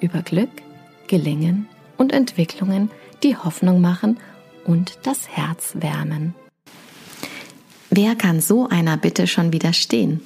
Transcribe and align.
über 0.00 0.22
Glück, 0.22 0.50
Gelingen 1.06 1.66
und 1.96 2.12
Entwicklungen, 2.12 2.90
die 3.22 3.36
Hoffnung 3.36 3.80
machen 3.80 4.18
und 4.64 4.98
das 5.02 5.28
Herz 5.28 5.72
wärmen. 5.74 6.34
Wer 7.90 8.14
kann 8.14 8.40
so 8.40 8.68
einer 8.68 8.96
Bitte 8.96 9.26
schon 9.26 9.52
widerstehen? 9.52 10.20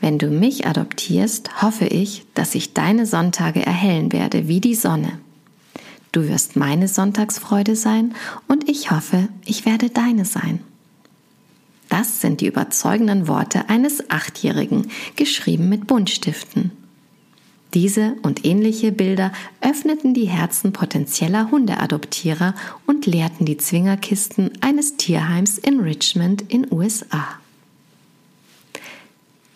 Wenn 0.00 0.18
du 0.18 0.28
mich 0.28 0.66
adoptierst, 0.66 1.62
hoffe 1.62 1.86
ich, 1.86 2.24
dass 2.34 2.54
ich 2.54 2.74
deine 2.74 3.06
Sonntage 3.06 3.64
erhellen 3.64 4.12
werde 4.12 4.46
wie 4.46 4.60
die 4.60 4.74
Sonne. 4.74 5.18
Du 6.12 6.28
wirst 6.28 6.56
meine 6.56 6.88
Sonntagsfreude 6.88 7.76
sein 7.76 8.14
und 8.46 8.68
ich 8.68 8.90
hoffe, 8.90 9.28
ich 9.44 9.66
werde 9.66 9.90
deine 9.90 10.24
sein. 10.24 10.60
Das 11.88 12.20
sind 12.20 12.40
die 12.40 12.46
überzeugenden 12.46 13.28
Worte 13.28 13.68
eines 13.68 14.10
Achtjährigen, 14.10 14.90
geschrieben 15.16 15.68
mit 15.68 15.86
Buntstiften. 15.86 16.72
Diese 17.74 18.16
und 18.22 18.46
ähnliche 18.46 18.92
Bilder 18.92 19.32
öffneten 19.60 20.14
die 20.14 20.26
Herzen 20.28 20.72
potenzieller 20.72 21.50
Hundeadoptierer 21.50 22.54
und 22.86 23.04
leerten 23.04 23.44
die 23.44 23.58
Zwingerkisten 23.58 24.52
eines 24.62 24.96
Tierheims 24.96 25.58
in 25.58 25.80
Richmond 25.80 26.42
in 26.48 26.66
USA. 26.72 27.38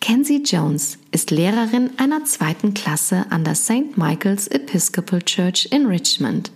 Kenzie 0.00 0.42
Jones 0.42 0.98
ist 1.10 1.30
Lehrerin 1.30 1.90
einer 1.96 2.24
zweiten 2.24 2.74
Klasse 2.74 3.26
an 3.30 3.44
der 3.44 3.54
St. 3.54 3.96
Michael's 3.96 4.46
Episcopal 4.48 5.22
Church 5.22 5.68
in 5.70 5.86
Richmond. 5.86 6.50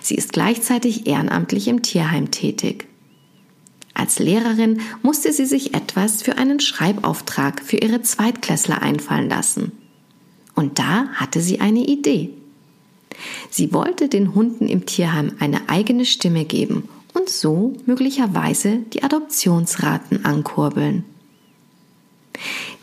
Sie 0.00 0.14
ist 0.14 0.32
gleichzeitig 0.32 1.06
ehrenamtlich 1.06 1.68
im 1.68 1.82
Tierheim 1.82 2.30
tätig. 2.30 2.86
Als 3.94 4.18
Lehrerin 4.20 4.80
musste 5.02 5.32
sie 5.32 5.44
sich 5.44 5.74
etwas 5.74 6.22
für 6.22 6.38
einen 6.38 6.60
Schreibauftrag 6.60 7.62
für 7.62 7.76
ihre 7.76 8.00
Zweitklässler 8.02 8.80
einfallen 8.80 9.28
lassen. 9.28 9.72
Und 10.62 10.78
da 10.78 11.08
hatte 11.14 11.40
sie 11.40 11.58
eine 11.58 11.84
Idee. 11.84 12.30
Sie 13.50 13.72
wollte 13.72 14.08
den 14.08 14.32
Hunden 14.32 14.68
im 14.68 14.86
Tierheim 14.86 15.32
eine 15.40 15.68
eigene 15.68 16.04
Stimme 16.04 16.44
geben 16.44 16.88
und 17.14 17.28
so 17.28 17.72
möglicherweise 17.84 18.76
die 18.92 19.02
Adoptionsraten 19.02 20.24
ankurbeln. 20.24 21.04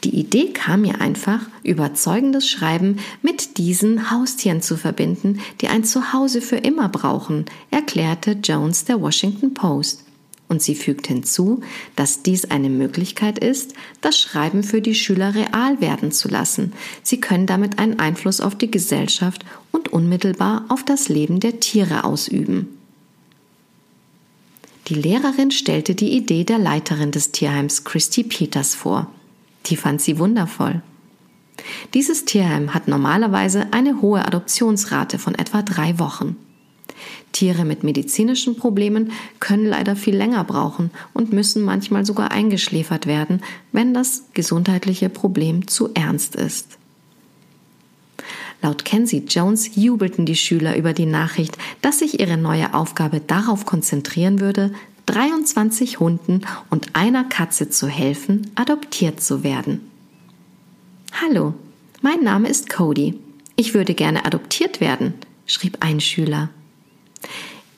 Die 0.03 0.13
Idee 0.19 0.51
kam 0.51 0.81
mir 0.81 0.99
einfach, 0.99 1.39
überzeugendes 1.63 2.49
Schreiben 2.49 2.97
mit 3.21 3.57
diesen 3.57 4.11
Haustieren 4.11 4.61
zu 4.61 4.75
verbinden, 4.75 5.39
die 5.61 5.69
ein 5.69 5.85
Zuhause 5.85 6.41
für 6.41 6.57
immer 6.57 6.89
brauchen, 6.89 7.45
erklärte 7.71 8.31
Jones 8.43 8.83
der 8.83 8.99
Washington 8.99 9.53
Post. 9.53 10.03
Und 10.49 10.63
sie 10.63 10.73
fügt 10.73 11.07
hinzu, 11.07 11.61
dass 11.95 12.23
dies 12.23 12.45
eine 12.45 12.69
Möglichkeit 12.69 13.37
ist, 13.37 13.75
das 14.01 14.17
Schreiben 14.17 14.63
für 14.63 14.81
die 14.81 14.95
Schüler 14.95 15.35
real 15.35 15.79
werden 15.79 16.11
zu 16.11 16.27
lassen. 16.27 16.73
Sie 17.03 17.21
können 17.21 17.45
damit 17.45 17.77
einen 17.77 17.99
Einfluss 17.99 18.41
auf 18.41 18.55
die 18.55 18.71
Gesellschaft 18.71 19.45
und 19.71 19.93
unmittelbar 19.93 20.65
auf 20.69 20.83
das 20.83 21.07
Leben 21.07 21.39
der 21.39 21.59
Tiere 21.59 22.03
ausüben. 22.03 22.67
Die 24.87 24.95
Lehrerin 24.95 25.51
stellte 25.51 25.93
die 25.93 26.13
Idee 26.13 26.43
der 26.43 26.57
Leiterin 26.57 27.11
des 27.11 27.31
Tierheims 27.31 27.83
Christy 27.83 28.23
Peters 28.23 28.73
vor. 28.73 29.05
Die 29.67 29.75
fand 29.75 30.01
sie 30.01 30.17
wundervoll. 30.17 30.81
Dieses 31.93 32.25
Tierheim 32.25 32.73
hat 32.73 32.87
normalerweise 32.87 33.67
eine 33.71 34.01
hohe 34.01 34.25
Adoptionsrate 34.25 35.19
von 35.19 35.35
etwa 35.35 35.61
drei 35.61 35.99
Wochen. 35.99 36.37
Tiere 37.31 37.65
mit 37.65 37.83
medizinischen 37.83 38.55
Problemen 38.55 39.11
können 39.39 39.65
leider 39.65 39.95
viel 39.95 40.15
länger 40.15 40.43
brauchen 40.43 40.91
und 41.13 41.33
müssen 41.33 41.63
manchmal 41.63 42.05
sogar 42.05 42.31
eingeschläfert 42.31 43.07
werden, 43.07 43.41
wenn 43.71 43.93
das 43.93 44.23
gesundheitliche 44.33 45.09
Problem 45.09 45.67
zu 45.67 45.89
ernst 45.93 46.35
ist. 46.35 46.77
Laut 48.61 48.83
Kenzie 48.83 49.23
Jones 49.27 49.75
jubelten 49.75 50.25
die 50.25 50.35
Schüler 50.35 50.75
über 50.75 50.93
die 50.93 51.05
Nachricht, 51.05 51.57
dass 51.81 51.99
sich 51.99 52.19
ihre 52.19 52.37
neue 52.37 52.73
Aufgabe 52.73 53.21
darauf 53.21 53.65
konzentrieren 53.65 54.41
würde, 54.41 54.73
23 55.05 55.99
Hunden 55.99 56.41
und 56.69 56.95
einer 56.95 57.23
Katze 57.23 57.69
zu 57.69 57.87
helfen, 57.87 58.51
adoptiert 58.55 59.21
zu 59.21 59.43
werden. 59.43 59.89
Hallo, 61.13 61.53
mein 62.01 62.21
Name 62.21 62.49
ist 62.49 62.69
Cody. 62.69 63.17
Ich 63.55 63.73
würde 63.73 63.93
gerne 63.93 64.25
adoptiert 64.25 64.81
werden, 64.81 65.13
schrieb 65.45 65.77
ein 65.79 65.99
Schüler. 65.99 66.49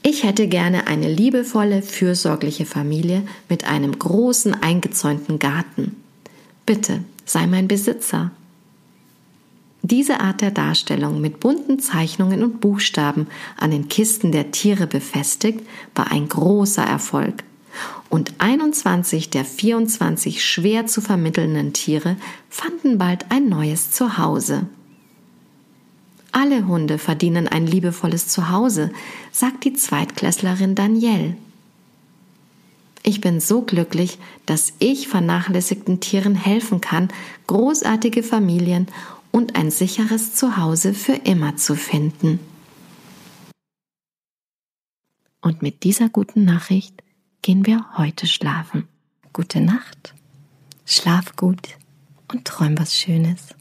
Ich 0.04 0.24
hätte 0.24 0.48
gerne 0.48 0.88
eine 0.88 1.12
liebevolle, 1.12 1.82
fürsorgliche 1.82 2.66
Familie 2.66 3.24
mit 3.50 3.66
einem 3.66 3.98
großen 3.98 4.62
eingezäunten 4.62 5.38
Garten. 5.38 5.96
Bitte, 6.66 7.04
sei 7.26 7.46
mein 7.46 7.68
Besitzer. 7.68 8.32
Diese 9.84 10.20
Art 10.20 10.42
der 10.42 10.52
Darstellung 10.52 11.22
mit 11.22 11.40
bunten 11.40 11.80
Zeichnungen 11.80 12.44
und 12.44 12.62
Buchstaben 12.62 13.28
an 13.58 13.72
den 13.72 13.90
Kisten 13.90 14.32
der 14.32 14.52
Tiere 14.52 14.88
befestigt, 14.88 15.62
war 15.96 16.12
ein 16.12 16.28
großer 16.28 16.84
Erfolg. 16.84 17.44
Und 18.10 18.34
21 18.40 19.30
der 19.30 19.46
24 19.46 20.44
schwer 20.44 20.86
zu 20.86 21.02
vermittelnden 21.02 21.74
Tiere 21.74 22.18
fanden 22.50 22.98
bald 22.98 23.26
ein 23.32 23.50
neues 23.50 23.92
Zuhause. 23.92 24.68
Alle 26.32 26.66
Hunde 26.66 26.98
verdienen 26.98 27.48
ein 27.48 27.68
liebevolles 27.68 28.28
Zuhause, 28.28 28.92
sagt 29.32 29.66
die 29.66 29.74
Zweitklässlerin 29.74 30.76
Danielle. 30.76 31.36
Ich 33.04 33.20
bin 33.20 33.40
so 33.40 33.64
glücklich, 33.64 34.20
dass 34.46 34.74
ich 34.80 35.08
vernachlässigten 35.08 36.00
Tieren 36.00 36.36
helfen 36.36 36.80
kann, 36.80 37.10
großartige 37.48 38.24
Familien 38.24 38.88
und 39.32 39.56
ein 39.56 39.72
sicheres 39.72 40.36
Zuhause 40.36 40.94
für 40.94 41.14
immer 41.14 41.58
zu 41.58 41.76
finden. 41.76 42.40
Und 45.42 45.62
mit 45.62 45.84
dieser 45.84 46.10
guten 46.10 46.46
Nachricht 46.46 47.02
gehen 47.42 47.66
wir 47.66 47.98
heute 47.98 48.28
schlafen. 48.28 48.88
Gute 49.34 49.60
Nacht, 49.60 50.14
schlaf 50.86 51.36
gut 51.36 51.78
und 52.32 52.46
träum 52.46 52.78
was 52.78 52.96
Schönes. 52.96 53.56